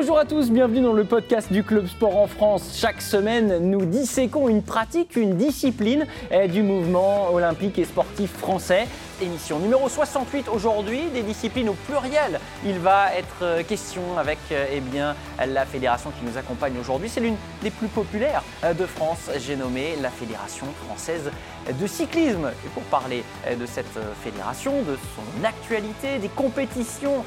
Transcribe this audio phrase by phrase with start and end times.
[0.00, 2.76] Bonjour à tous, bienvenue dans le podcast du Club Sport en France.
[2.76, 8.86] Chaque semaine, nous disséquons une pratique, une discipline eh, du mouvement olympique et sportif français
[9.20, 12.40] émission numéro 68 aujourd'hui, des disciplines au pluriel.
[12.64, 15.14] Il va être euh, question avec euh, eh bien,
[15.46, 17.08] la fédération qui nous accompagne aujourd'hui.
[17.08, 21.30] C'est l'une des plus populaires euh, de France, j'ai nommé la Fédération française
[21.68, 22.50] de cyclisme.
[22.64, 23.24] Et pour parler
[23.58, 27.24] de cette fédération, de son actualité, des compétitions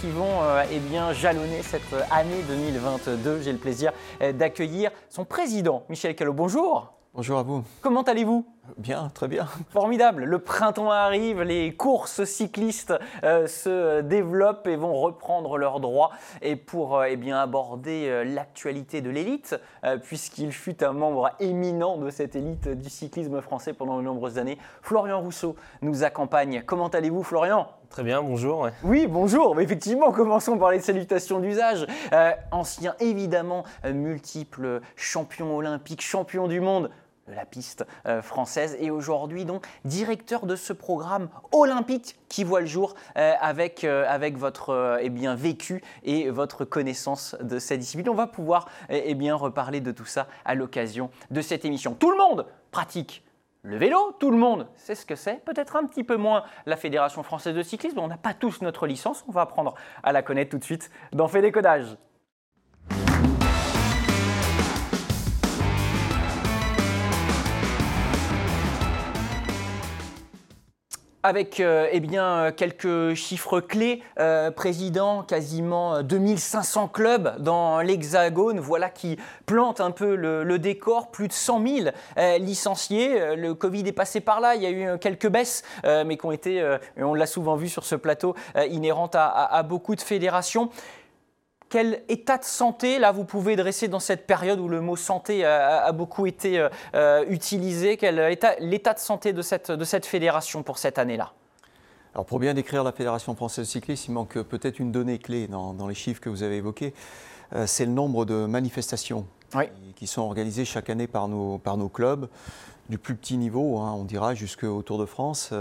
[0.00, 3.92] qui vont eh bien, jalonner cette année 2022, j'ai le plaisir
[4.34, 6.32] d'accueillir son président, Michel Callot.
[6.32, 7.01] Bonjour.
[7.14, 7.62] Bonjour à vous.
[7.82, 8.46] Comment allez-vous?
[8.78, 9.46] Bien, très bien.
[9.68, 10.24] Formidable.
[10.24, 16.12] Le printemps arrive, les courses cyclistes euh, se développent et vont reprendre leurs droits.
[16.40, 19.60] Et pour euh, eh bien, aborder euh, l'actualité de l'élite,
[20.04, 24.56] puisqu'il fut un membre éminent de cette élite du cyclisme français pendant de nombreuses années,
[24.80, 26.62] Florian Rousseau nous accompagne.
[26.64, 27.68] Comment allez-vous, Florian?
[27.90, 28.68] Très bien, bonjour.
[28.84, 29.54] Oui, bonjour.
[29.54, 31.86] Mais effectivement, commençons par les salutations d'usage.
[32.50, 36.90] ancien, évidemment, multiple champion olympique, champion du monde
[37.28, 38.76] de la piste euh, française.
[38.80, 44.04] Et aujourd'hui donc directeur de ce programme olympique qui voit le jour euh, avec, euh,
[44.08, 48.08] avec votre eh bien, vécu et votre connaissance de cette discipline.
[48.08, 51.94] On va pouvoir eh bien, reparler de tout ça à l'occasion de cette émission.
[51.94, 53.24] Tout le monde pratique
[53.64, 56.76] le vélo, tout le monde sait ce que c'est, peut-être un petit peu moins la
[56.76, 60.22] Fédération française de cyclisme, on n'a pas tous notre licence, on va apprendre à la
[60.22, 61.42] connaître tout de suite dans Fait
[71.22, 74.02] avec euh, eh bien, quelques chiffres clés.
[74.18, 81.10] Euh, président, quasiment 2500 clubs dans l'Hexagone, voilà qui plante un peu le, décor.
[81.10, 81.88] Plus de 100 000
[82.18, 83.36] euh, licenciés.
[83.36, 86.32] Le Covid est passé par là, il y a eu quelques baisses, mais qui ont
[86.32, 88.34] été, on l'a souvent vu sur ce plateau,
[88.70, 90.70] inhérentes à beaucoup de fédérations.
[91.72, 95.46] Quel état de santé, là, vous pouvez dresser dans cette période où le mot santé
[95.46, 97.96] a, beaucoup été euh, euh, utilisé?
[97.96, 101.32] Quel état, l'état de santé de cette, de cette fédération pour cette année-là?
[102.12, 105.46] Alors pour bien décrire la Fédération française de cyclisme, il manque peut-être une donnée clé
[105.46, 106.92] dans, les chiffres que vous avez évoqués.
[107.54, 109.26] Euh, c'est le nombre de manifestations
[109.96, 112.28] qui, sont organisées chaque année par nos, par nos clubs,
[112.90, 115.54] du plus petit niveau, hein, on dira, jusqu'au Tour de France.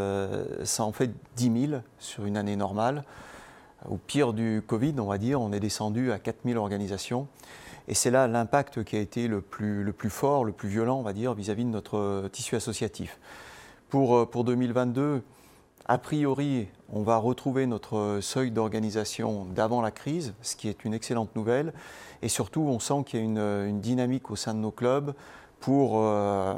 [0.65, 3.05] ça en fait 10 000 sur une année normale.
[3.89, 7.27] Au pire du Covid, on va dire, on est descendu à 4000 organisations.
[7.87, 11.13] Et c'est là l'impact qui a été le plus, fort, le plus violent, on va
[11.13, 13.19] dire, vis-à-vis de notre tissu associatif.
[13.89, 15.23] Pour, euh, pour 2022,
[15.87, 20.93] a priori, on va retrouver notre seuil d'organisation d'avant la crise, ce qui est une
[20.93, 21.73] excellente nouvelle.
[22.21, 25.13] Et surtout, on sent qu'il y a une, une, dynamique au sein de nos clubs
[25.59, 25.93] pour...
[25.97, 26.53] Euh,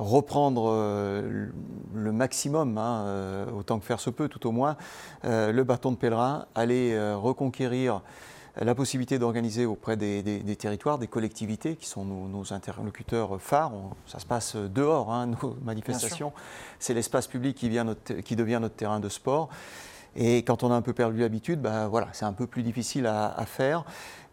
[0.00, 1.46] reprendre euh,
[1.94, 4.76] le maximum, hein, euh, autant que faire se peut tout au moins,
[5.24, 8.02] euh, le bâton de pèlerin, aller reconquérir
[8.56, 13.72] la possibilité d'organiser auprès des, territoires, des collectivités qui sont nos, interlocuteurs phares.
[14.06, 16.32] ça se passe dehors, hein, nos manifestations.
[16.78, 17.70] C'est l'espace public qui,
[18.24, 19.50] qui, devient notre terrain de sport.
[20.16, 23.06] Et quand on a un peu perdu l'habitude, bah, voilà, c'est un peu plus difficile
[23.06, 23.84] à, faire.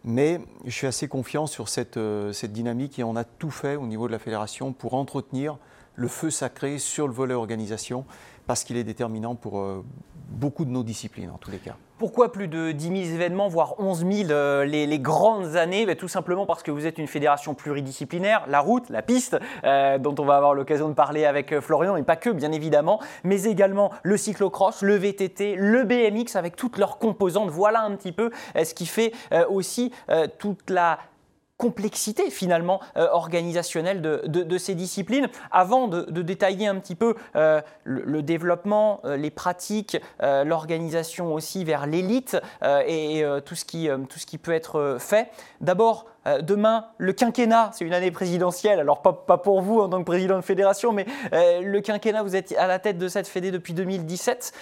[0.04, 3.76] Mais je suis assez confiant sur cette, euh, cette, dynamique et on a tout fait
[3.76, 5.58] au niveau de la fédération pour entretenir
[5.96, 8.04] le feu sacré sur le volet organisation
[8.48, 9.84] parce qu'il est déterminant pour euh,
[10.30, 11.76] beaucoup de nos disciplines en tous les cas.
[11.98, 15.84] Pourquoi plus de 10 000 événements, voire 11 000 euh, les, grandes années?
[15.84, 19.98] Ben, Tout simplement parce que vous êtes une fédération pluridisciplinaire, la route, la piste, euh,
[19.98, 23.42] dont on va avoir l'occasion de parler avec Florian, et pas que bien évidemment, mais
[23.44, 27.50] également le cyclocross, le VTT, le BMX avec toutes leurs composantes.
[27.50, 29.12] Voilà un petit peu ce qui fait
[29.50, 29.92] aussi
[30.38, 30.98] toute la
[31.58, 35.28] complexité finalement euh, organisationnelle de, ces disciplines.
[35.50, 41.86] Avant de, détailler un petit peu euh, le, développement, euh, les pratiques, l'organisation aussi vers
[41.86, 42.36] l'élite
[42.86, 45.28] et tout, ce qui, tout ce qui peut être fait,
[45.60, 46.06] d'abord
[46.42, 50.04] demain, le quinquennat, c'est une année présidentielle, alors pas, pas, pour vous en tant que
[50.04, 53.74] président de fédération, mais le quinquennat, vous êtes à la tête de cette fédé depuis
[53.74, 54.52] 2017.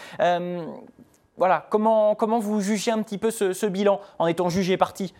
[1.36, 5.12] voilà, comment, comment vous jugez un petit peu ce, ce bilan en étant jugé parti?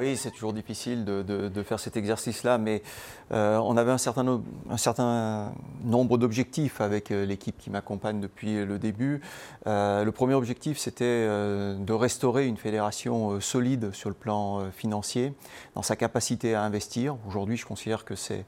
[0.00, 2.82] Oui, c'est toujours difficile de, faire cet exercice-là, mais
[3.32, 5.52] euh, on avait un certain,
[5.84, 9.20] nombre d'objectifs avec euh, l'équipe qui m'accompagne depuis le début.
[9.66, 15.32] Euh, le premier objectif, c'était de restaurer une fédération solide sur le plan financier,
[15.74, 17.16] dans sa capacité à investir.
[17.28, 18.44] Aujourd'hui, je considère que c'est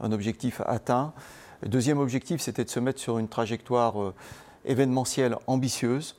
[0.00, 1.12] un objectif atteint.
[1.62, 3.94] Le deuxième objectif, c'était de se mettre sur une trajectoire
[4.64, 6.16] événementielle ambitieuse.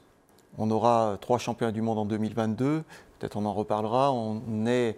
[0.57, 2.83] On aura trois championnats du monde en 2022,
[3.23, 4.11] peut-être on en reparlera.
[4.11, 4.97] On est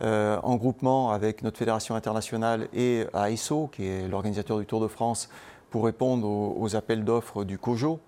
[0.00, 4.86] euh, en groupement avec notre fédération internationale et ASO, qui est l'organisateur du Tour de
[4.86, 5.28] France,
[5.70, 7.98] pour répondre aux, appels d'offres du COJO.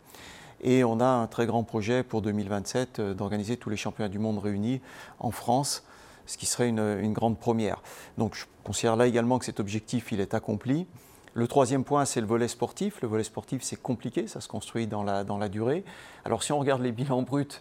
[0.62, 4.38] Et on a un très grand projet pour 2027 d'organiser tous les championnats du monde
[4.38, 4.80] réunis
[5.18, 5.82] en France,
[6.26, 7.82] ce qui serait une, grande première.
[8.18, 10.86] Donc je considère là également que cet objectif il est accompli.
[11.34, 13.02] Le troisième point, c'est le volet sportif.
[13.02, 15.84] Le volet sportif, c'est compliqué, ça se construit dans la, dans la durée.
[16.24, 17.60] Alors si on regarde les bilans bruts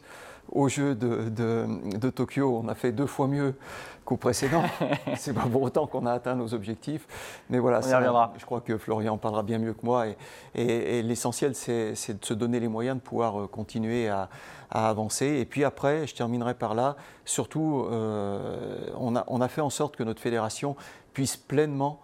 [0.51, 3.55] au jeu de, de, Tokyo, on a fait deux fois mieux
[4.03, 4.63] qu'au précédent.
[5.17, 7.07] c'est pas pour autant qu'on a atteint nos objectifs.
[7.49, 10.07] Mais voilà, je crois que Florian parlera bien mieux que moi.
[10.07, 10.17] Et,
[10.63, 14.29] et, l'essentiel, c'est de se donner les moyens de pouvoir euh, continuer à,
[14.69, 15.25] à, avancer.
[15.25, 16.95] Et puis après, je terminerai par là,
[17.25, 20.75] surtout, euh, on, a, on, a, fait en sorte que notre fédération
[21.13, 22.01] puisse pleinement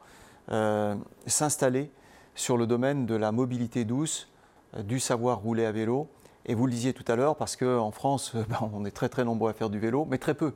[0.52, 0.96] euh,
[1.28, 1.92] s'installer
[2.34, 4.28] sur le domaine de la mobilité douce,
[4.78, 6.08] du savoir rouler à vélo.
[6.46, 9.24] Et vous le disiez tout à l'heure, parce qu'en France, ben, on est très très
[9.24, 10.54] nombreux à faire du vélo, mais très peu.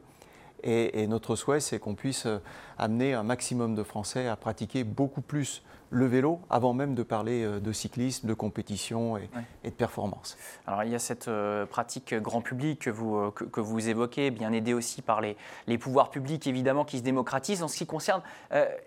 [0.64, 2.40] Et, notre souhait, c'est qu'on puisse euh,
[2.80, 5.62] amener un maximum de Français à pratiquer beaucoup plus
[5.96, 9.30] le vélo avant même de parler euh, de cyclisme, de compétition et,
[9.64, 10.38] de performance.
[10.68, 14.52] Alors il y a cette euh, pratique grand public que vous, que, vous évoquez, bien
[14.52, 15.38] aidée aussi par les,
[15.68, 17.64] les, pouvoirs publics évidemment qui se démocratisent.
[17.64, 18.22] En ce qui concerne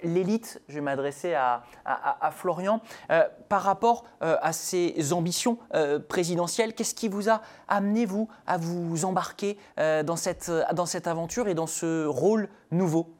[0.03, 2.81] l'élite, je vais m'adresser à, à, Florian,
[3.49, 5.59] par rapport à ces ambitions
[6.09, 11.49] présidentielles, qu'est-ce qui vous a amené vous à vous embarquer dans, cette, dans cette aventure
[11.49, 13.18] et dans ce rôle nouveau?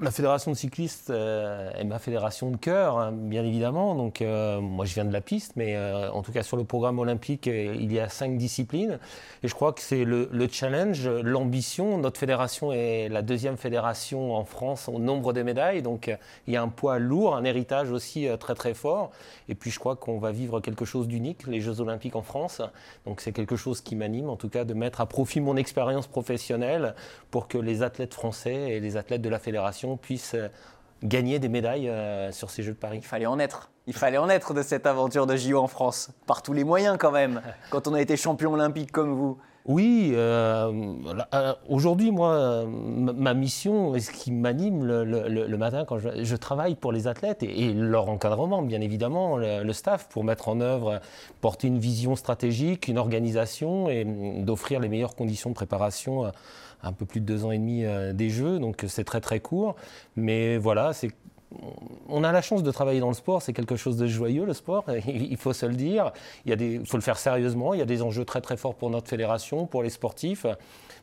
[0.00, 3.94] La fédération de cyclistes euh, est ma fédération de cœur, hein, bien évidemment.
[3.94, 6.64] Donc, euh, moi, je viens de la piste, mais euh, en tout cas, sur le
[6.64, 8.98] programme olympique, il y a cinq disciplines.
[9.42, 11.98] Et je crois que c'est le, challenge, l'ambition.
[11.98, 15.82] Notre fédération est la deuxième fédération en France au nombre de médailles.
[15.82, 16.10] Donc,
[16.46, 19.10] il y a un poids lourd, un héritage aussi très, très fort.
[19.48, 22.62] Et puis, je crois qu'on va vivre quelque chose d'unique, les Jeux olympiques en France.
[23.04, 26.06] Donc, c'est quelque chose qui m'anime, en tout cas, de mettre à profit mon expérience
[26.06, 26.94] professionnelle
[27.30, 30.48] pour que les athlètes français et les athlètes de la fédération puisse euh,
[31.02, 32.98] gagner des médailles euh, sur ces Jeux de Paris.
[32.98, 33.70] Il fallait en être.
[33.86, 36.96] Il fallait en être de cette aventure de JO en France, par tous les moyens
[36.98, 39.38] quand même, quand on a été champion olympique comme vous.
[39.64, 40.72] Oui, euh,
[41.68, 47.44] aujourd'hui, moi, ma mission, ce qui m'anime le, matin quand je, travaille pour les athlètes
[47.44, 51.00] et, leur encadrement, bien évidemment, le, staff, pour mettre en œuvre,
[51.40, 56.32] porter une vision stratégique, une organisation et d'offrir les meilleures conditions de préparation
[56.82, 59.40] un peu plus de deux ans et demi euh, des Jeux, donc c'est très très
[59.40, 59.76] court.
[60.16, 61.10] Mais voilà, c'est
[62.08, 64.54] on a la chance de travailler dans le sport, c'est quelque chose de joyeux le
[64.54, 66.12] sport, il faut se le dire.
[66.44, 68.56] Il, y a des, faut le faire sérieusement, il y a des enjeux très très
[68.56, 70.46] forts pour notre fédération, pour les sportifs.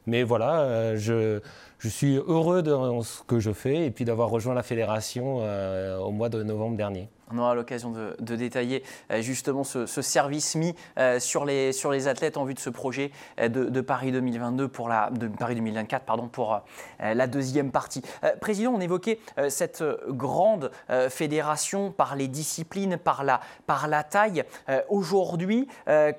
[0.08, 1.42] Mais voilà, euh, je,
[1.80, 2.72] je suis heureux de
[3.04, 6.76] ce que je fais et puis d'avoir rejoint la fédération euh, au mois de novembre
[6.76, 11.92] dernier on aura l'occasion de, détailler euh, justement ce, service mis euh, sur, les, sur
[11.92, 16.06] les athlètes en vue de ce projet de, Paris 2022 pour la, de Paris 2024
[16.06, 16.62] pardon, pour
[17.00, 18.02] la deuxième partie.
[18.42, 20.72] Président, on évoquait cette grande
[21.10, 24.44] fédération par les disciplines, par la, par la taille.
[24.90, 25.68] Aujourd'hui,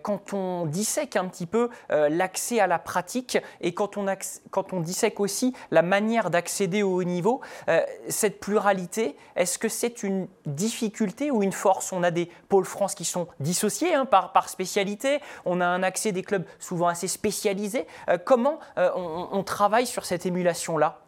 [0.03, 4.07] quand on dissèque un petit peu l'accès à la pratique et quand on,
[4.51, 7.41] quand on dissèque aussi la manière d'accéder au haut niveau,
[8.09, 11.93] cette pluralité, est-ce que c'est une difficulté ou une force?
[11.93, 15.83] On a des pôles France qui sont dissociés hein, par, par, spécialité, on a un
[15.83, 17.87] accès des clubs souvent assez spécialisés.
[18.09, 21.01] Euh, comment euh, on, travaille sur cette émulation-là?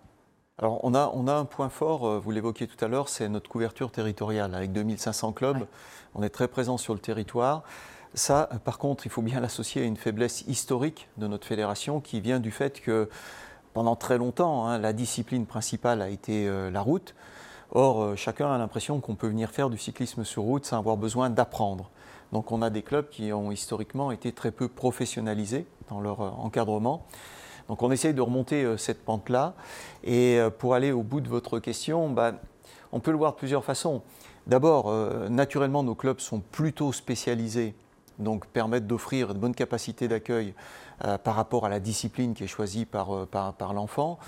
[0.58, 3.28] Alors, on a, on a un point fort, euh, vous l'évoquiez tout à l'heure, c'est
[3.28, 4.54] notre couverture territoriale.
[4.54, 5.66] Avec 2500 clubs,
[6.14, 7.62] on est très présent sur le territoire.
[8.14, 12.20] Ça, par contre, il faut bien l'associer à une faiblesse historique de notre fédération qui
[12.20, 13.08] vient du fait que
[13.74, 17.14] pendant très longtemps, hein, la discipline principale a été la route.
[17.74, 20.98] Or, euh, chacun a l'impression qu'on peut venir faire du cyclisme sur route sans avoir
[20.98, 21.90] besoin d'apprendre.
[22.30, 26.28] Donc on a des clubs qui ont historiquement été très peu professionnalisés dans leur euh,
[26.28, 27.06] encadrement.
[27.68, 29.54] Donc on essaye de remonter euh, cette pente-là.
[30.04, 32.34] Et pour aller au bout de votre question, bah,
[32.92, 34.02] on peut le voir de plusieurs façons.
[34.46, 34.92] D'abord,
[35.30, 37.76] naturellement, nos clubs sont plutôt spécialisés,
[38.18, 40.52] donc permettent d'offrir de bonnes capacités d'accueil
[41.24, 44.18] par rapport à la discipline qui est choisie par, par l'enfant.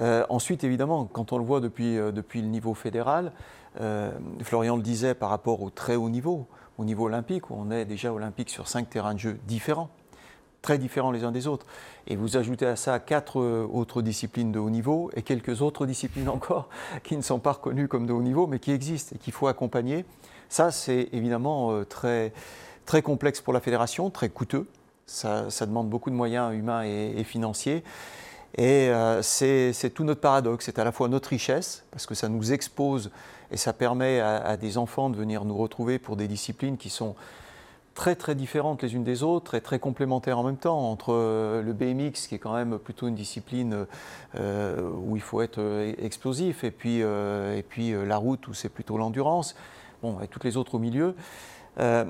[0.00, 3.32] Euh, ensuite, évidemment, quand on le voit depuis, euh, depuis le niveau fédéral,
[3.80, 4.10] euh,
[4.42, 6.46] Florian le disait par rapport au très haut niveau,
[6.78, 9.90] au niveau olympique, où on est déjà olympique sur cinq terrains de jeu différents,
[10.62, 11.66] très différents les uns des autres.
[12.06, 16.28] Et vous ajoutez à ça quatre autres disciplines de haut niveau et quelques autres disciplines
[16.28, 16.68] encore
[17.04, 19.46] qui ne sont pas reconnues comme de haut niveau, mais qui existent et qu'il faut
[19.46, 20.04] accompagner.
[20.48, 22.32] Ça, c'est évidemment très,
[22.86, 24.68] très complexe pour la fédération, très coûteux.
[25.06, 27.84] Ça, demande beaucoup de moyens humains et financiers.
[28.56, 30.66] Et euh, c'est tout notre paradoxe.
[30.66, 33.10] C'est à la fois notre richesse, parce que ça nous expose
[33.50, 37.14] et ça permet à, des enfants de venir nous retrouver pour des disciplines qui sont
[37.94, 41.62] très très différentes les unes des autres et très complémentaires en même temps entre euh,
[41.62, 43.86] le BMX qui est quand même plutôt une discipline
[44.34, 45.60] euh, où il faut être
[45.98, 49.54] explosif et puis, et puis la route où c'est plutôt l'endurance
[50.02, 51.14] bon, et toutes les autres au milieu
[51.80, 52.04] Euh,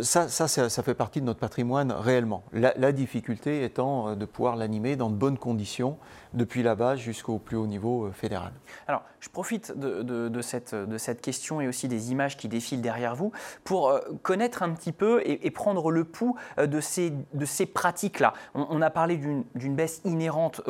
[0.00, 2.44] ça, ça, fait partie de notre patrimoine réellement.
[2.52, 5.96] La, difficulté étant euh, de pouvoir l'animer dans de bonnes conditions
[6.34, 8.52] depuis la base jusqu'au plus haut niveau euh, fédéral.
[8.86, 13.16] Alors, je profite de, cette, de, cette, question et aussi des images qui défilent derrière
[13.16, 13.32] vous
[13.64, 13.92] pour
[14.22, 18.32] connaître un petit peu et, prendre le pouls de ces, de ces pratiques-là.
[18.54, 20.60] On, a parlé d'une baisse inhérente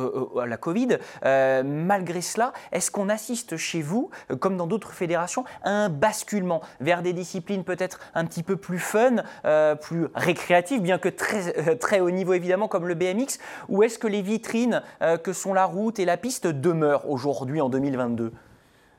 [0.41, 0.97] à la Covid.
[1.23, 4.09] malgré cela, est-ce qu'on assiste chez vous,
[4.41, 8.79] comme dans d'autres fédérations, à un basculement vers des disciplines peut-être un petit peu plus
[8.79, 13.39] fun, euh, plus récréatif, bien que très, euh, très haut niveau évidemment comme le BMX
[13.69, 17.61] Ou est-ce que les vitrines euh, que sont la route et la piste demeurent aujourd'hui
[17.61, 18.33] en 2022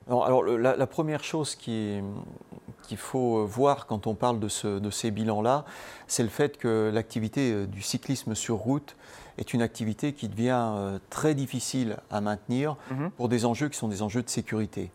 [0.09, 2.01] alors, la, première chose qu'il
[2.97, 4.47] faut voir quand on parle de,
[4.89, 5.65] ces bilans-là,
[6.07, 8.95] c'est le fait que l'activité du cyclisme sur route
[9.37, 13.11] est une activité qui devient très difficile à maintenir mhm.
[13.11, 14.91] pour des enjeux qui sont des enjeux de sécurité.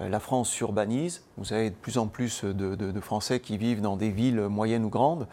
[0.00, 3.96] Euh, la France s'urbanise, vous avez de plus en plus de, Français qui vivent dans
[3.96, 5.26] des villes moyennes ou grandes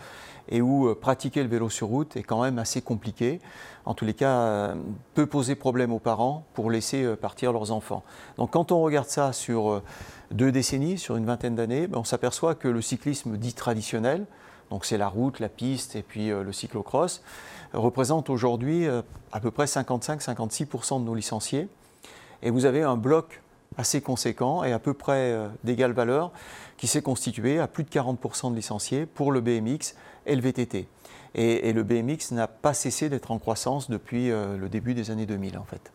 [0.50, 3.40] et où euh, pratiquer le vélo sur route est quand même assez compliqué.
[3.86, 4.76] En tous les cas, euh,
[5.16, 8.04] peut poser problème aux parents pour laisser partir leurs enfants.
[8.38, 9.82] Donc quand on regarde ça sur
[10.32, 14.26] deux décennies, sur une vingtaine d'années, ben, on s'aperçoit que le cyclisme dit traditionnel,
[14.70, 17.22] donc c'est la route, la piste et puis le cyclocross,
[17.74, 18.88] représente aujourd'hui
[19.32, 21.68] à peu près 55-56% de nos licenciés.
[22.42, 23.43] Et vous avez un bloc
[23.78, 26.32] assez conséquent et à peu près euh, d'égale valeur
[26.78, 30.88] qui s'est constitué à plus de 40% de licenciés pour le BMX et le VTT.
[31.36, 35.26] Et, le BMX n'a pas cessé d'être en croissance depuis euh, le début des années
[35.26, 35.92] 2000 en fait.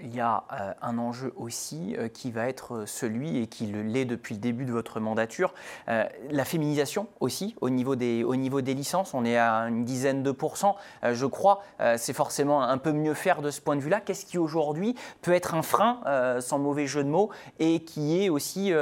[0.00, 3.66] Il y a euh, un enjeu aussi euh, qui va être euh, celui, et qui
[3.66, 5.52] l'est depuis le début de votre mandature,
[5.86, 9.14] la féminisation aussi au niveau, des, au niveau des licences.
[9.14, 11.62] On est à une dizaine de pourcents, je crois.
[11.96, 14.00] c'est forcément un peu mieux faire de ce point de vue-là.
[14.00, 16.00] Qu'est-ce qui aujourd'hui peut être un frein,
[16.40, 18.72] sans mauvais jeu de mots, et qui est aussi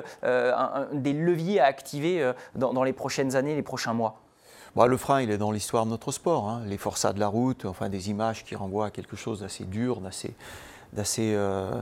[0.93, 4.21] des leviers à activer dans, les prochaines années, les prochains mois?
[4.75, 6.49] Bah, le frein, il est dans l'histoire de notre sport.
[6.49, 6.63] Hein.
[6.67, 10.01] Les forçats de la route, enfin des images qui renvoient à quelque chose d'assez dur,
[10.01, 10.35] d'assez
[10.93, 11.81] d'assez euh,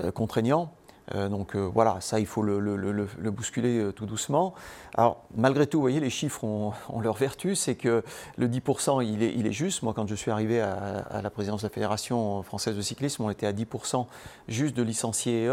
[0.00, 0.72] euh, contraignant.
[1.14, 4.54] Euh, donc voilà, ça il faut le, bousculer tout doucement.
[4.96, 8.02] Alors malgré tout, vous voyez, les chiffres ont, leur vertu, c'est que
[8.36, 9.82] le 10% il est, il est, juste.
[9.82, 13.30] Moi quand je suis arrivé à, la présidence de la Fédération française de cyclisme, on
[13.30, 14.06] était à 10%
[14.48, 15.48] juste de licenciés.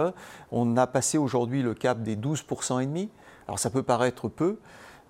[0.52, 3.10] On a passé aujourd'hui le cap des 12% et demi.
[3.48, 4.58] Alors ça peut paraître peu,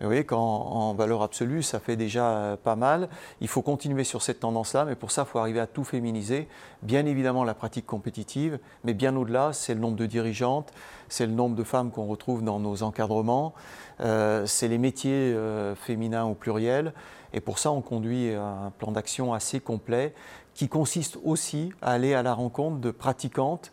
[0.04, 3.08] vous voyez qu'en valeur absolue, ça fait déjà euh, pas mal.
[3.40, 6.50] Il faut continuer sur cette tendance-là, mais pour ça, il faut arriver à tout féminiser.
[6.82, 10.74] Bien évidemment, la pratique compétitive, mais bien au-delà, c'est le nombre de dirigeantes,
[11.08, 13.54] c'est le nombre de femmes qu'on retrouve dans nos encadrements,
[14.02, 16.94] euh, c'est les métiers euh, féminins au pluriel.
[17.32, 20.14] Et pour ça, on conduit un plan d'action assez complet
[20.54, 23.72] qui consiste aussi à aller à la rencontre de pratiquantes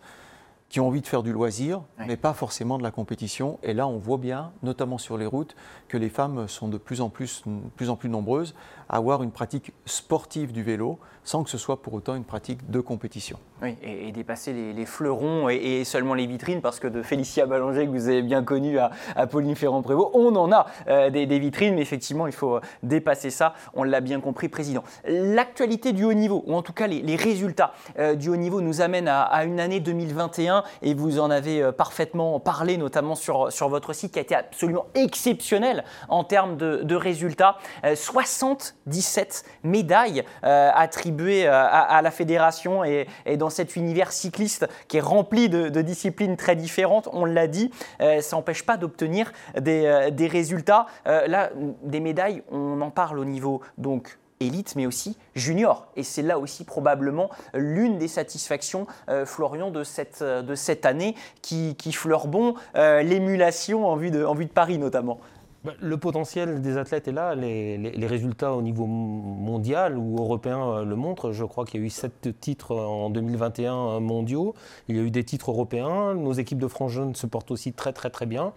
[0.70, 3.58] qui ont envie de faire du loisir, mais pas forcément de la compétition.
[3.64, 5.56] Et là, on voit bien, notamment sur les routes,
[5.88, 7.42] que les femmes sont de plus en plus,
[7.74, 8.54] plus, en plus nombreuses
[8.90, 12.80] avoir une pratique sportive du vélo, sans que ce soit pour autant une pratique de
[12.80, 13.38] compétition.
[13.62, 17.90] Oui, et, dépasser les, fleurons et, seulement les vitrines, parce que de Félicia Ballanger, que
[17.90, 18.90] vous avez bien connue, à,
[19.26, 23.54] Pauline Ferrand-Prévot, on en a euh, des, vitrines, mais effectivement, il faut euh, dépasser ça.
[23.74, 24.82] On l'a bien compris, Président.
[25.04, 28.80] L'actualité du haut niveau, ou en tout cas les, résultats euh, du haut niveau, nous
[28.80, 33.92] amènent à, une année 2021, et vous en avez parfaitement parlé, notamment sur, sur votre
[33.92, 37.56] site, qui a été absolument exceptionnel en termes de, résultats.
[38.86, 43.06] 77 médailles attribuées à, la fédération et,
[43.36, 47.70] dans cet univers cycliste qui est rempli de, disciplines très différentes, on l'a dit,
[48.00, 50.86] euh, ça n'empêche pas d'obtenir des, euh, résultats.
[51.06, 51.50] Euh, là,
[51.82, 55.88] des médailles, on en parle au niveau donc élite, mais aussi junior.
[55.96, 58.86] Et c'est là aussi probablement l'une des satisfactions,
[59.26, 65.18] Florian, de cette, année qui, qui fleure bon l'émulation en, en vue de Paris notamment.
[65.62, 70.84] Bah, le potentiel des athlètes est là, les, résultats au niveau mondial ou européen euh,
[70.86, 71.32] le montrent.
[71.32, 74.54] Je crois qu'il y a eu sept titres en 2021 mondiaux,
[74.88, 77.74] il y a eu des titres européens, nos équipes de France jeunes se portent aussi
[77.74, 78.54] très très très bien.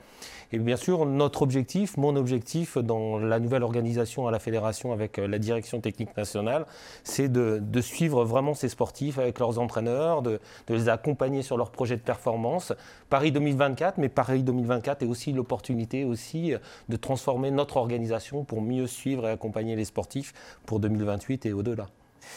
[0.54, 5.18] Et bien sûr, notre objectif, mon objectif dans la nouvelle organisation à la fédération avec
[5.18, 6.68] euh, la direction technique nationale,
[7.04, 11.96] c'est de, suivre vraiment ces sportifs avec leurs entraîneurs, de, les accompagner sur leurs projets
[11.98, 12.72] de performance.
[13.10, 16.54] Paris 2024, mais Paris 2024 est aussi l'opportunité aussi
[16.88, 20.34] de transformer notre organisation pour mieux suivre et accompagner les sportifs
[20.68, 21.88] pour 2028 et au-delà.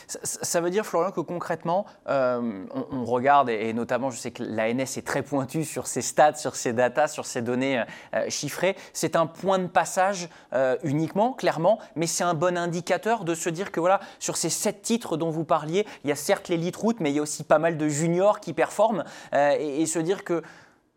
[0.06, 4.96] Ça, veut dire, Florian, que concrètement, euh, on, regarde, et, notamment, je sais que l'ANS
[4.96, 7.82] est très pointue sur ses stats, sur ses datas, sur ses données
[8.14, 8.76] euh, chiffrées.
[8.92, 13.48] C'est un point de passage euh, uniquement, clairement, mais c'est un bon indicateur de se
[13.48, 16.76] dire que voilà, sur ces sept titres dont vous parliez, il y a certes l'élite
[16.76, 20.24] route, mais il y a aussi pas mal de juniors qui performent, et, se dire
[20.24, 20.42] qu'il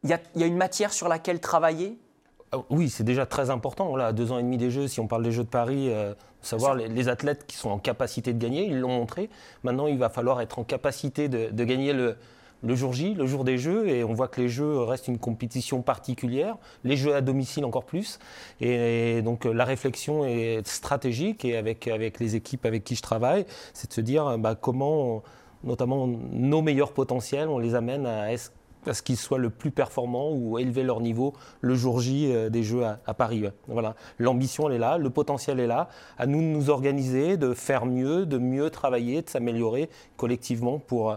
[0.04, 2.00] y, y a une matière sur laquelle travailler
[2.70, 3.96] oui, c'est déjà très important.
[3.96, 5.90] Là, à deux ans et demi des Jeux, si on parle des Jeux de Paris,
[5.90, 9.30] euh, savoir les, athlètes qui sont en capacité de gagner, ils l'ont montré.
[9.64, 12.16] Maintenant, il va falloir être en capacité de, gagner le,
[12.76, 15.82] jour J, le jour des Jeux, et on voit que les Jeux restent une compétition
[15.82, 18.20] particulière, les Jeux à domicile encore plus.
[18.62, 23.46] Et, donc la réflexion est stratégique, et avec, avec les équipes avec qui je travaille,
[23.74, 25.22] c'est de se dire bah, comment,
[25.64, 28.32] notamment nos meilleurs potentiels, on les amène à
[28.86, 32.50] à ce qu'ils soient le plus performants ou élever leur niveau le jour J euh,
[32.50, 33.44] des Jeux à, Paris.
[33.68, 35.90] Voilà, l'ambition elle est là, le potentiel est là.
[36.18, 41.12] À nous de nous organiser, de faire mieux, de mieux travailler, de s'améliorer collectivement pour
[41.12, 41.16] euh,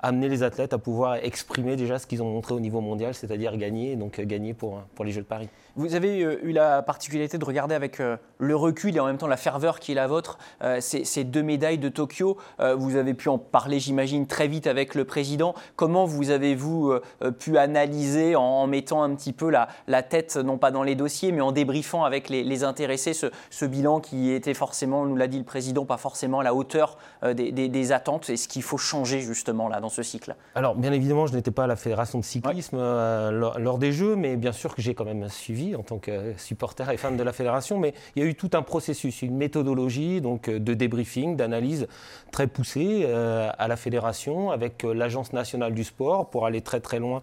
[0.00, 3.56] amener les athlètes à pouvoir exprimer déjà ce qu'ils ont montré au niveau mondial, c'est-à-dire
[3.56, 5.48] gagner, donc euh, gagner pour, pour les Jeux de Paris.
[5.78, 9.16] Vous avez euh, eu la particularité de regarder avec euh, le recul et en même
[9.16, 12.36] temps la ferveur qui est la vôtre euh, ces, deux médailles de Tokyo.
[12.76, 15.54] Vous avez pu en parler, j'imagine, très vite avec le président.
[15.76, 16.94] Comment vous avez-vous
[17.38, 21.30] pu analyser en, mettant un petit peu la, la, tête, non pas dans les dossiers,
[21.30, 25.44] mais en débriefant avec les, intéressés ce, bilan qui était forcément, nous l'a dit le
[25.44, 29.80] président, pas forcément à la hauteur des, attentes et ce qu'il faut changer justement là
[29.80, 33.58] dans ce cycle Alors, bien évidemment, je n'étais pas à la fédération de cyclisme lors,
[33.58, 36.90] lors des Jeux, mais bien sûr que j'ai quand même suivi en tant que supporter
[36.90, 40.20] et fan de la fédération, mais il y a eu tout un processus, une méthodologie
[40.20, 41.86] donc de débriefing, d'analyse
[42.30, 46.80] très poussée euh, à la fédération avec euh, l'Agence nationale du sport pour aller très
[46.80, 47.22] très loin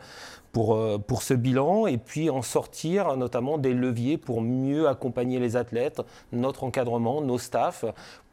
[0.55, 5.37] pour, euh, pour ce bilan et puis en sortir notamment des leviers pour mieux accompagner
[5.37, 7.83] les athlètes, notre encadrement, nos staffs,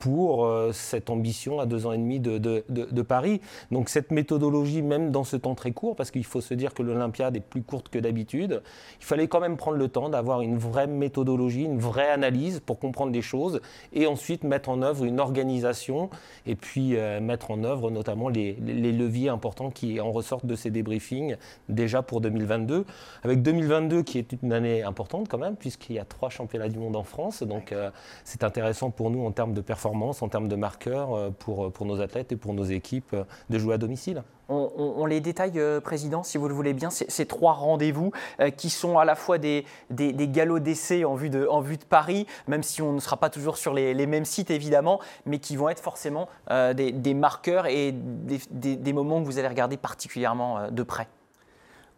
[0.02, 3.40] pour euh, cette ambition à deux ans et demi de, de, de, Paris.
[3.70, 6.82] Donc cette méthodologie, même dans ce temps très court, parce qu'il faut se dire que
[6.82, 8.62] l'Olympiade est plus courte que d'habitude,
[9.00, 12.80] il fallait quand même prendre le temps d'avoir une vraie méthodologie, une vraie analyse pour
[12.80, 13.60] comprendre les choses
[13.92, 16.10] et ensuite mettre en œuvre une organisation
[16.46, 20.56] et puis euh, mettre en œuvre notamment les, les, leviers importants qui en ressortent de
[20.56, 21.36] ces débriefings
[21.68, 22.84] déjà pour 2022.
[23.22, 26.78] Avec 2022 qui est une année importante quand même, puisqu'il y a trois championnats du
[26.78, 27.42] monde en France.
[27.42, 27.90] Donc euh,
[28.24, 31.86] c'est intéressant pour nous en termes de performance en termes de marqueurs euh, pour, pour
[31.86, 34.22] nos athlètes et pour nos équipes euh, de jouer à domicile.
[34.48, 38.12] On, les détaille, euh, Président, si vous le voulez bien, ces, trois rendez-vous
[38.58, 41.84] qui sont à la fois des, des, galops d'essai en, vue de, en vue de
[41.84, 45.56] Paris, même si on ne sera pas toujours sur les, mêmes sites évidemment, mais qui
[45.56, 51.08] vont être forcément des, marqueurs et des, moments que vous allez regarder particulièrement de près.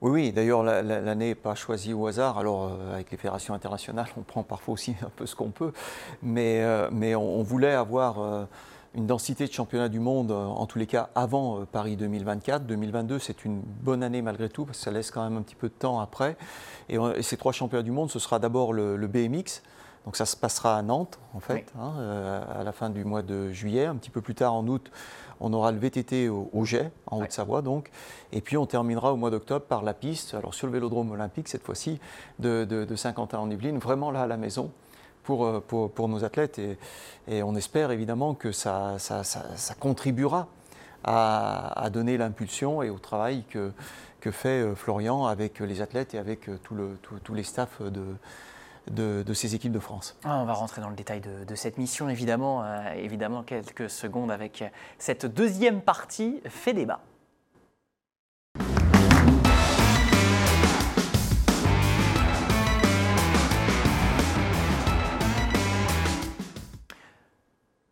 [0.05, 0.33] Oui, oui.
[0.33, 2.37] D'ailleurs, l'année n'est pas choisie au hasard.
[2.37, 5.73] Alors, euh, avec les fédérations internationales, on prend parfois aussi un peu ce qu'on peut.
[6.23, 8.45] Mais, euh, mais on, voulait avoir euh,
[8.95, 12.67] une densité de championnat du monde, en tous les cas, avant Paris 2024.
[12.67, 15.55] 2022, c'est une bonne année malgré tout, parce que ça laisse quand même un petit
[15.55, 16.37] peu de temps après.
[16.91, 19.63] Et, ces trois championnats du monde, ce sera d'abord le, BMX.
[20.05, 23.51] Donc ça se passera à Nantes, en fait, hein, à la fin du mois de
[23.53, 23.87] juillet.
[23.87, 24.91] Un petit peu plus tard, en août,
[25.41, 27.91] on aura le VTT au, au Jet, en Haute-Savoie donc.
[28.33, 31.49] Et puis on terminera au mois d'octobre par la piste, alors sur le vélodrome olympique
[31.49, 32.01] cette fois-ci,
[32.39, 34.71] de, Saint-Quentin en Yvelines, vraiment là à la maison.
[35.23, 36.61] Pour, euh, pour, nos athlètes
[37.29, 40.49] et, on espère évidemment que ça, ça, contribuera
[41.03, 43.73] à, donner l'impulsion et au travail que,
[44.21, 47.81] que fait euh, Florian avec les athlètes et avec euh, tout le, tous les staffs
[47.81, 48.03] de,
[48.91, 50.17] de, ces équipes de France.
[50.25, 54.31] Ah, on va rentrer dans le détail de, cette mission, évidemment, euh, évidemment, quelques secondes
[54.31, 54.65] avec
[54.99, 57.01] cette deuxième partie fait débat.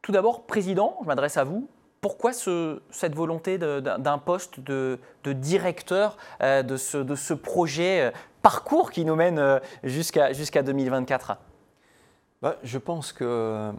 [0.02, 1.68] Tout d'abord, Président, je m'adresse à vous
[2.02, 8.10] pourquoi cette volonté d'un poste de, directeur euh, de, ce, projet euh,
[8.42, 11.36] parcours qui nous mène euh, jusqu'à 2024
[12.42, 13.72] bah, Je pense que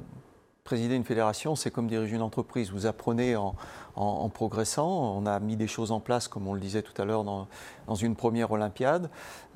[0.63, 2.71] présider une fédération, c'est comme diriger une entreprise.
[2.71, 3.55] Vous apprenez en,
[3.95, 5.17] en, progressant.
[5.17, 7.47] On a mis des choses en place, comme on le disait tout à l'heure, dans,
[7.95, 9.09] une première Olympiade.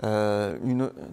[0.04, 0.58] Euh,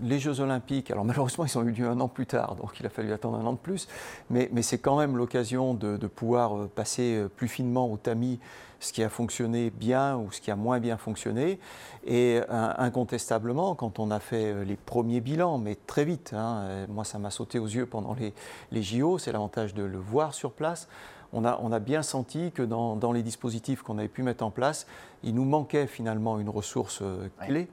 [0.02, 2.86] les Jeux Olympiques, alors malheureusement, ils ont eu lieu un an plus tard, donc il
[2.86, 3.88] a fallu attendre un an de plus,
[4.30, 8.40] mais, c'est quand même l'occasion de, pouvoir euh, passer euh, plus finement au tamis
[8.84, 11.58] ce qui a fonctionné bien ou ce qui a moins bien fonctionné.
[12.06, 17.18] Et incontestablement, quand on a fait les premiers bilans, mais très vite, hein, moi ça
[17.18, 18.34] m'a sauté aux yeux pendant les,
[18.72, 20.88] les JO, c'est l'avantage de le voir sur place,
[21.34, 24.86] on a, bien senti que dans, les dispositifs qu'on avait pu mettre en place,
[25.22, 27.68] il nous manquait finalement une ressource euh, clé,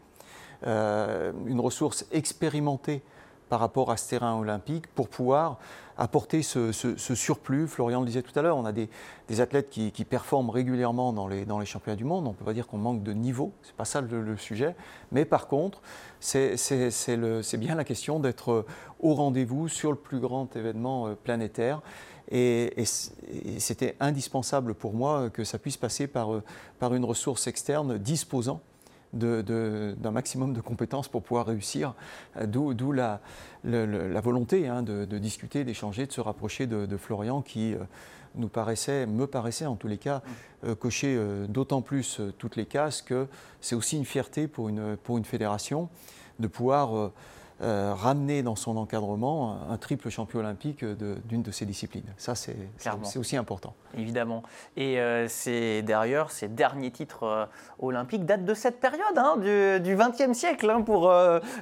[0.66, 3.02] euh, une ressource expérimentée
[3.52, 5.60] par rapport à ce terrain olympique pour pouvoir
[5.98, 7.68] apporter ce, surplus.
[7.68, 8.88] Florian le disait tout à l'heure, on a des,
[9.42, 12.28] athlètes qui, performent régulièrement dans les, championnats du monde.
[12.28, 14.74] On ne peut pas dire qu'on manque de niveau, ce n'est pas ça le, sujet.
[15.12, 15.82] Mais par contre,
[16.22, 16.56] c'est
[17.58, 18.66] bien la question d'être
[19.02, 21.82] au rendez-vous sur le plus grand événement euh, planétaire.
[22.32, 26.44] Et, c'était indispensable pour moi que ça puisse passer par, euh,
[26.80, 28.62] par une ressource externe disposant
[29.14, 31.94] d'un maximum de compétences pour pouvoir réussir,
[32.46, 33.22] d'où la,
[33.64, 37.76] volonté hein, de, discuter, d'échanger, de se rapprocher de, Florian qui
[38.36, 40.22] nous paraissait, me paraissait en tous les cas,
[40.64, 40.76] mm.
[40.76, 41.20] cocher
[41.50, 43.28] d'autant plus toutes les cases que
[43.60, 45.90] c'est aussi une fierté pour une, pour une fédération
[46.40, 47.12] de pouvoir
[47.64, 52.12] euh, ramener dans son encadrement un, triple champion olympique d'une de, ses disciplines.
[52.18, 52.56] Ça, c'est
[53.18, 53.76] aussi important.
[53.96, 54.42] Évidemment.
[54.78, 57.46] Et euh, c'est d'ailleurs, ces derniers titres euh,
[57.78, 61.14] olympiques datent de cette période, hein, du XXe siècle, hein, pour,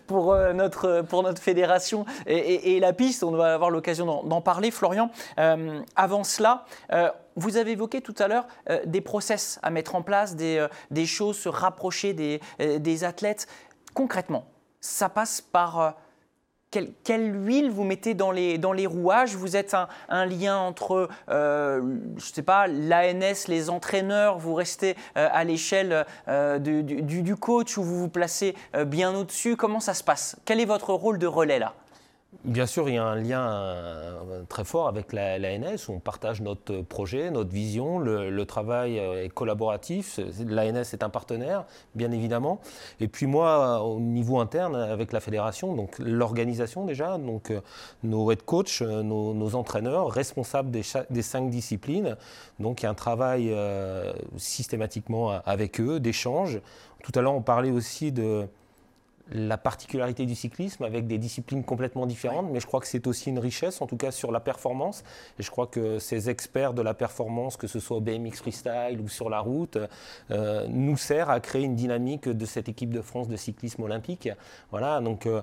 [0.08, 2.06] pour, notre, pour notre fédération.
[2.28, 4.72] Et, la piste, on va avoir l'occasion d'en parler.
[4.72, 5.12] Florian,
[5.96, 6.66] avant cela,
[7.36, 8.48] vous avez évoqué tout à l'heure
[8.86, 13.48] des process à mettre en place, des, des choses, se rapprocher des, des athlètes.
[13.94, 14.46] Concrètement,
[14.82, 15.92] ça passe par euh,
[17.04, 19.36] quelle, huile vous mettez dans les, dans les rouages?
[19.36, 19.76] Vous êtes
[20.10, 21.82] un, lien entre, euh,
[22.18, 26.06] je sais pas, l'ANS, les entraîneurs, vous restez euh, à l'échelle
[26.60, 29.56] du, du, coach ou vous vous placez bien au-dessus?
[29.56, 30.38] Comment ça se passe?
[30.46, 31.74] Quel est votre rôle de relais là?
[32.46, 36.82] Bien sûr, il y a un lien euh, très fort avec l'ANS on partage notre
[36.82, 40.20] projet, notre vision, le, travail euh, est collaboratif.
[40.48, 41.66] L'ANS est un partenaire,
[41.96, 42.62] bien évidemment.
[43.00, 47.62] Et puis moi, au niveau interne, avec la fédération, donc l'organisation déjà, donc euh,
[48.04, 52.16] nos head coachs, nos, entraîneurs, responsables des, des, cinq disciplines.
[52.60, 53.54] Donc il y a un travail
[54.38, 56.62] systématiquement avec eux, d'échange.
[57.04, 58.48] Tout à l'heure, on parlait aussi de
[59.32, 63.30] la particularité du cyclisme avec des disciplines complètement différentes, mais je crois que c'est aussi
[63.30, 65.04] une richesse, en tout cas sur la performance.
[65.40, 69.00] Et je crois que ces experts de la performance, que ce soit au BMX Freestyle
[69.04, 69.78] ou sur la route,
[70.32, 74.30] euh, nous servent à créer une dynamique de cette équipe de France de cyclisme olympique.
[74.72, 75.26] Voilà, donc.
[75.26, 75.42] Euh,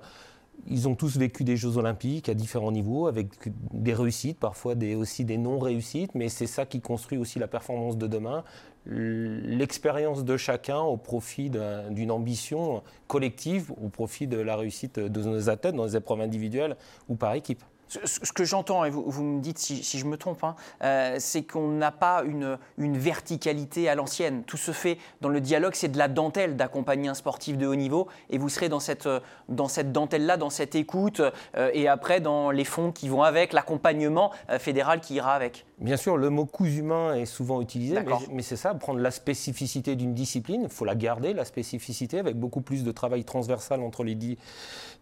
[0.68, 3.28] ils ont tous vécu des Jeux olympiques à différents niveaux, avec
[3.72, 7.96] des réussites, parfois des, aussi des non-réussites, mais c'est ça qui construit aussi la performance
[7.96, 8.42] de demain,
[8.86, 11.50] l'expérience de chacun au profit
[11.90, 16.76] d'une ambition collective, au profit de la réussite de nos athlètes dans les épreuves individuelles
[17.08, 17.62] ou par équipe.
[17.88, 21.68] Ce que j'entends, et vous, me dites si, je me trompe, hein, euh, c'est qu'on
[21.68, 24.42] n'a pas une, verticalité à l'ancienne.
[24.42, 27.76] Tout se fait dans le dialogue, c'est de la dentelle d'accompagner un sportif de haut
[27.76, 29.08] niveau, et vous serez dans cette,
[29.48, 31.22] dans cette dentelle-là, dans cette écoute,
[31.56, 35.64] euh, et après dans les fonds qui vont avec, l'accompagnement euh, fédéral qui ira avec.
[35.78, 37.98] Bien sûr, le mot coût humain est souvent utilisé,
[38.32, 42.36] mais, c'est ça, prendre la spécificité d'une discipline, il faut la garder, la spécificité, avec
[42.36, 44.16] beaucoup plus de travail transversal entre les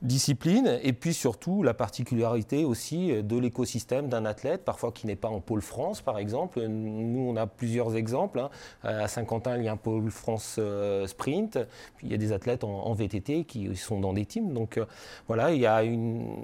[0.03, 5.29] disciplines, et puis surtout la particularité aussi de l'écosystème d'un athlète, parfois qui n'est pas
[5.29, 6.61] en pôle France, par exemple.
[6.67, 8.41] Nous, on a plusieurs exemples.
[8.41, 8.51] Hein.
[8.83, 11.57] À Saint-Quentin, il y a un pôle France euh, sprint,
[11.97, 14.53] puis il y a des athlètes en, VTT qui sont dans des teams.
[14.53, 14.87] Donc euh,
[15.29, 16.37] voilà, il, y a une...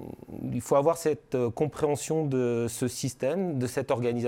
[0.52, 4.19] il faut avoir cette euh, compréhension de ce système, de cette organisation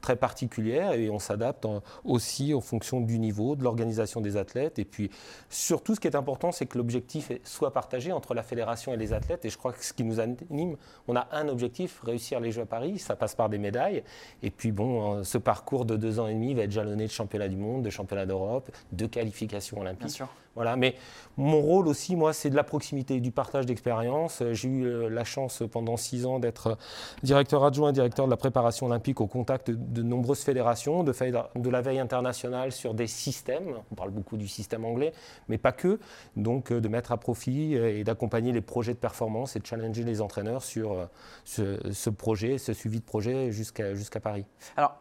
[0.00, 1.66] très particulière et on s'adapte
[2.04, 4.78] aussi en fonction du niveau, de l'organisation des athlètes.
[4.78, 5.10] Et puis
[5.48, 9.12] surtout, ce qui est important, c'est que l'objectif soit partagé entre la fédération et les
[9.12, 9.44] athlètes.
[9.44, 10.76] Et je crois que ce qui nous anime,
[11.08, 12.98] on a un objectif, réussir les Jeux à Paris.
[12.98, 14.02] Ça passe par des médailles.
[14.42, 17.48] Et puis bon, ce parcours de deux ans et demi va être jalonné de championnat
[17.48, 20.06] du monde, de championnat d'Europe, de qualifications olympiques.
[20.06, 20.28] Bien sûr.
[20.54, 20.94] Voilà, mais
[21.36, 24.42] mon rôle aussi, moi, c'est de la proximité, du partage d'expérience.
[24.52, 26.78] J'ai eu euh, la chance pendant six ans d'être
[27.22, 31.80] directeur adjoint, directeur de la préparation olympique au contact de nombreuses fédérations, de, de la
[31.80, 33.74] veille internationale sur des systèmes.
[33.90, 35.12] On parle beaucoup du système anglais,
[35.48, 35.98] mais pas que.
[36.36, 39.66] Donc, euh, de mettre à profit euh, et d'accompagner les projets de performance et de
[39.66, 41.08] challenger les entraîneurs sur
[41.44, 44.44] ce, projet, ce suivi de projet jusqu'à jusqu'à Paris.
[44.76, 44.98] Alors,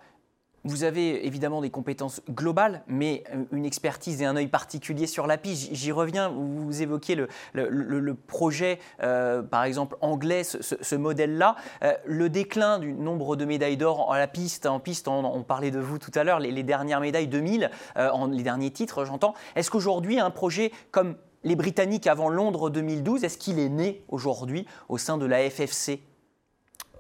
[0.64, 5.28] vous avez évidemment des compétences globales, mais euh, une expertise et un œil particulier sur
[5.28, 5.70] la piste.
[5.74, 7.16] J'y reviens, vous évoquiez
[7.54, 11.56] le, projet, euh, par exemple, anglais, ce, modèle-là.
[11.84, 15.72] Euh, le déclin du nombre de médailles d'or en la piste, en piste, on, parlait
[15.72, 19.34] de vous tout à l'heure, les, dernières médailles 2000, en, les derniers titres, j'entends.
[19.56, 24.66] Est-ce qu'aujourd'hui, un projet comme les Britanniques avant Londres 2012, est-ce qu'il est né aujourd'hui
[24.88, 26.02] au sein de la FFC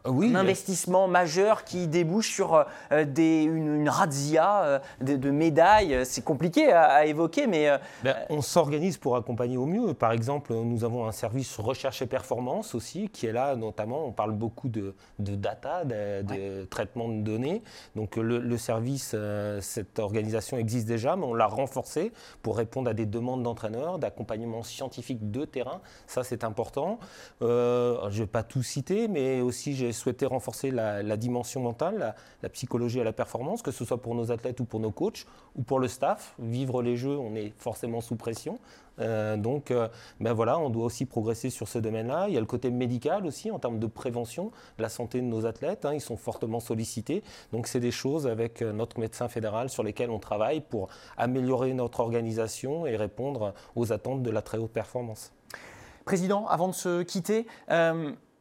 [0.05, 6.05] un investissement majeur qui débouche sur euh, des, une, razzia euh, de, médailles.
[6.05, 7.69] C'est compliqué à, évoquer, mais...
[7.69, 9.93] Euh, ben, on s'organise pour accompagner au mieux.
[9.93, 14.11] Par exemple, nous avons un service recherche et performance aussi, qui est là notamment, on
[14.11, 17.61] parle beaucoup de, data, de, traitement de données.
[17.95, 19.15] Donc le, service,
[19.61, 22.11] cette organisation existe déjà, mais on l'a renforcé
[22.41, 25.81] pour répondre à des demandes d'entraîneurs, d'accompagnement scientifique de terrain.
[26.07, 26.99] Ça, c'est important.
[27.41, 32.49] je ne vais pas tout citer, mais aussi j'ai souhaité renforcer la, dimension mentale, la,
[32.49, 35.25] psychologie et la performance, que ce soit pour nos athlètes ou pour nos coachs
[35.55, 36.35] ou pour le staff.
[36.39, 38.59] Vivre les Jeux, on est forcément sous pression.
[38.99, 39.87] Euh, donc, euh,
[40.19, 42.25] ben voilà, on doit aussi progresser sur ce domaine-là.
[42.27, 45.25] Il y a le côté médical aussi, en termes de prévention de la santé de
[45.25, 45.85] nos athlètes.
[45.85, 45.93] Hein.
[45.93, 47.23] ils sont fortement sollicités.
[47.51, 51.73] Donc, c'est des choses avec euh, notre médecin fédéral sur lesquelles on travaille pour améliorer
[51.73, 55.31] notre organisation et répondre aux attentes de la très haute performance.
[56.05, 57.47] Président, avant de se quitter,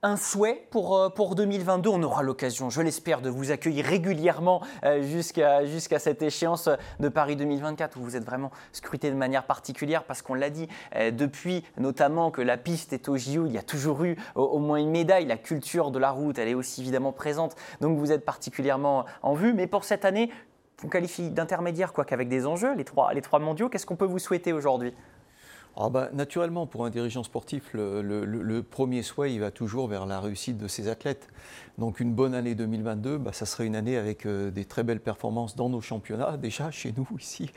[0.03, 1.88] un souhait pour, euh, pour 2022.
[1.88, 7.37] On aura l'occasion, je l'espère, de vous accueillir régulièrement euh, jusqu'à cette échéance de Paris
[7.37, 11.65] 2024 où vous êtes vraiment scruté de manière particulière parce qu'on l'a dit, euh, depuis
[11.77, 14.91] notamment que la piste est au JO, il y a toujours eu au, moins une
[14.91, 15.27] médaille.
[15.27, 17.55] La culture de la route, elle est aussi évidemment présente.
[17.81, 19.55] Donc vous êtes particulièrement en vue.
[19.55, 20.31] Mais pour cette année,
[20.85, 23.69] on qualifie d'intermédiaire, quoi qu'avec des enjeux, les trois, les trois mondiaux.
[23.69, 24.95] Qu'est-ce qu'on peut vous souhaiter aujourd'hui?
[25.77, 30.21] Ah bah, naturellement, pour un dirigeant sportif, le, premier souhait, il va toujours vers la
[30.21, 31.29] réussite de ses athlètes.
[31.79, 35.01] Donc une bonne année 2022, bah, ça serait une année avec euh, des très belles
[35.01, 37.51] performances dans nos championnats, déjà chez nous ici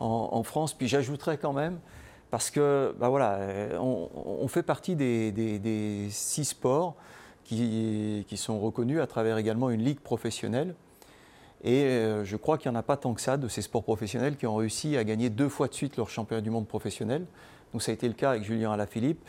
[0.00, 0.74] en, France.
[0.74, 1.78] Puis j'ajouterais quand même,
[2.30, 3.38] parce que bah, voilà,
[3.80, 6.94] on, fait partie des, six sports
[7.44, 10.74] qui, qui, sont reconnus à travers également une ligue professionnelle.
[11.64, 13.84] Et euh, je crois qu'il n'y en a pas tant que ça de ces sports
[13.84, 17.24] professionnels qui ont réussi à gagner deux fois de suite leur championnat du monde professionnel.
[17.72, 19.24] Donc ça a été le cas avec Julien Alaphilippe.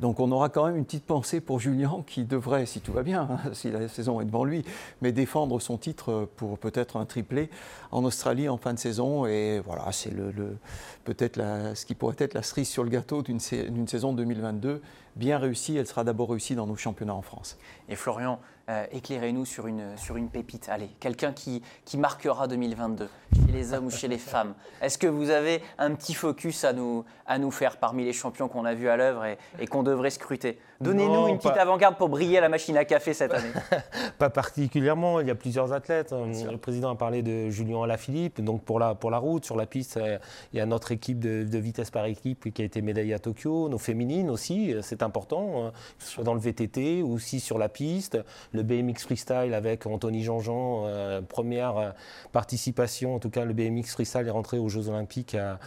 [0.00, 3.02] Donc on aura quand même une petite pensée pour Julien qui devrait, si tout va
[3.02, 4.64] bien, hein, si la saison est devant lui,
[5.02, 7.50] mais défendre son titre pour peut-être un triplé
[7.90, 9.26] en Australie en fin de saison.
[9.26, 10.56] Et voilà, c'est le,
[11.04, 11.40] peut-être
[11.74, 14.80] ce qui pourrait être la cerise sur le gâteau d'une saison 2022
[15.16, 15.76] bien réussie.
[15.76, 17.58] Elle sera d'abord réussie dans nos championnats en France.
[17.88, 20.68] Et Florian, euh, éclairez-nous sur une, sur une pépite.
[20.68, 24.54] Allez, quelqu'un qui, qui marquera 2022, chez les hommes ou chez les femmes.
[24.82, 28.48] Est-ce que vous avez un petit focus à nous, à nous faire parmi les champions
[28.48, 29.24] qu'on a vus à l'œuvre
[29.58, 30.58] et, qu'on devrait scruter?
[30.80, 33.50] Donnez-nous une petite avant-garde pour briller à la machine à café cette année.
[34.18, 36.12] pas particulièrement, il y a plusieurs athlètes.
[36.12, 39.66] Le président a parlé de Julien Alaphilippe, donc pour la, pour la route, sur la
[39.66, 40.18] piste, euh,
[40.52, 43.18] il y a notre équipe de, de vitesse par équipe qui a été médaillée à
[43.18, 47.40] Tokyo, nos féminines aussi, euh, c'est important, que ce soit dans le VTT ou aussi
[47.40, 48.18] sur la piste
[48.52, 51.90] le BMX freestyle avec Anthony Jean-Jean, euh, première euh,
[52.32, 55.58] participation, en tout cas le BMX freestyle est rentré aux Jeux Olympiques à,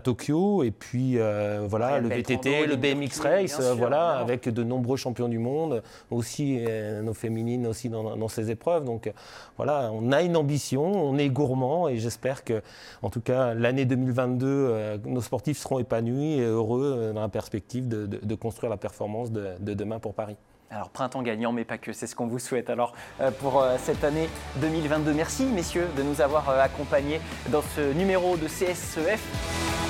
[0.00, 5.28] Tokyo, et puis euh, voilà le VTT, le BMX race, voilà avec de nombreux champions
[5.28, 6.58] du monde, aussi
[7.02, 8.84] nos féminines aussi dans, ces épreuves.
[8.84, 9.12] Donc
[9.56, 12.62] voilà, on a une ambition, on est gourmand, et j'espère que,
[13.02, 18.34] en tout cas, l'année 2022, nos sportifs seront épanouis et heureux dans la perspective de,
[18.34, 20.36] construire la performance de demain pour Paris.
[20.74, 23.76] Alors printemps gagnant, mais pas que, c'est ce qu'on vous souhaite alors euh, pour euh,
[23.78, 25.12] cette année 2022.
[25.12, 29.83] Merci messieurs de nous avoir euh, accompagnés dans ce numéro de CSEF.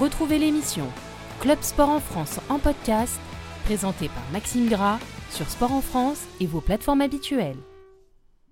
[0.00, 0.86] Retrouvez l'émission
[1.40, 3.20] Club Sport en France en podcast,
[3.66, 4.98] présentée par Maxime Gras
[5.30, 7.58] sur Sport en France et vos plateformes habituelles.